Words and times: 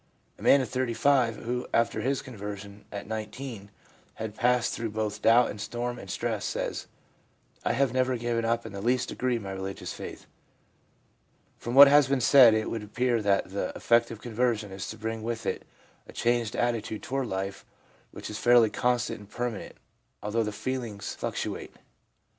A 0.39 0.41
man 0.41 0.61
of 0.61 0.69
35, 0.69 1.35
who, 1.35 1.67
after 1.71 2.01
his 2.01 2.23
conversion 2.23 2.85
at 2.91 3.05
19 3.05 3.69
had 4.15 4.33
passed 4.35 4.73
through 4.73 4.89
both 4.89 5.21
doubt 5.21 5.51
and 5.51 5.61
storm 5.61 5.99
and 5.99 6.09
stress, 6.09 6.43
says:' 6.43 6.87
I 7.63 7.73
have 7.73 7.93
never 7.93 8.17
given 8.17 8.43
up 8.43 8.65
in 8.65 8.71
the 8.73 8.81
least 8.81 9.09
degree 9.09 9.37
my 9.37 9.51
religious 9.51 9.93
faith/ 9.93 10.25
From 11.59 11.75
what 11.75 11.87
has 11.87 12.07
been 12.07 12.19
said 12.19 12.55
it 12.55 12.71
would 12.71 12.81
appear 12.81 13.21
that 13.21 13.51
the 13.51 13.77
effect 13.77 14.09
of 14.09 14.21
conversion 14.21 14.71
is 14.71 14.89
to 14.89 14.97
bring 14.97 15.21
with 15.21 15.45
it 15.45 15.67
a 16.07 16.13
changed 16.13 16.55
attitude 16.55 17.03
toward 17.03 17.27
life 17.27 17.63
which 18.09 18.27
is 18.31 18.39
fairly 18.39 18.71
constant 18.71 19.19
and 19.19 19.29
permanent, 19.29 19.75
although 20.23 20.41
the 20.41 20.51
feelings 20.51 21.13
fluctuate. 21.13 21.75